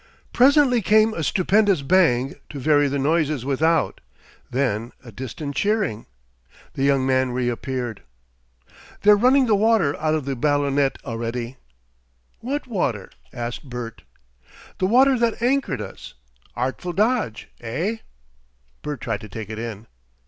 Presently 0.33 0.81
came 0.81 1.13
a 1.13 1.21
stupendous 1.23 1.83
bang 1.83 2.33
to 2.49 2.57
vary 2.59 2.87
the 2.87 2.97
noises 2.97 3.45
without, 3.45 4.01
then 4.49 4.93
a 5.05 5.11
distant 5.11 5.53
cheering. 5.55 6.07
The 6.73 6.81
young 6.81 7.05
man 7.05 7.29
re 7.33 7.47
appeared. 7.49 8.01
"They're 9.03 9.15
running 9.15 9.45
the 9.45 9.53
water 9.53 9.95
out 9.97 10.15
of 10.15 10.25
the 10.25 10.35
ballonette 10.35 10.97
already." 11.05 11.57
"What 12.39 12.65
water?" 12.65 13.11
asked 13.31 13.69
Bert. 13.69 14.01
"The 14.79 14.87
water 14.87 15.19
that 15.19 15.39
anchored 15.39 15.81
us. 15.83 16.15
Artful 16.55 16.93
dodge. 16.93 17.49
Eh?" 17.59 17.97
Bert 18.81 19.01
tried 19.01 19.21
to 19.21 19.29
take 19.29 19.51
it 19.51 19.59
in. 19.59 19.85